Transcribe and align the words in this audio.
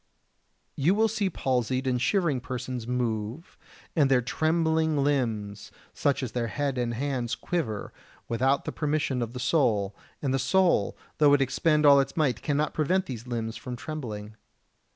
72. 0.77 0.83
You 0.85 0.95
will 0.95 1.07
see 1.07 1.29
palsied 1.29 1.85
and 1.85 2.01
shivering 2.01 2.41
persons 2.41 2.87
move, 2.87 3.55
and 3.95 4.09
their 4.09 4.19
trembling 4.23 4.97
limbs, 5.03 5.71
such 5.93 6.23
as 6.23 6.31
their 6.31 6.47
head 6.47 6.79
and 6.79 6.95
hands, 6.95 7.35
quiver, 7.35 7.93
without 8.27 8.65
the 8.65 8.71
permission 8.71 9.21
of 9.21 9.33
the 9.33 9.39
soul, 9.39 9.95
and 10.19 10.33
the 10.33 10.39
soul, 10.39 10.97
though 11.19 11.35
it 11.35 11.41
expend 11.41 11.85
all 11.85 11.99
its 11.99 12.17
might, 12.17 12.41
cannot 12.41 12.73
prevent 12.73 13.05
these 13.05 13.27
limbs 13.27 13.57
from 13.57 13.75
trembling. 13.75 14.35